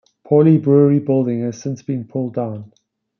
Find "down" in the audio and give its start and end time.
2.33-2.73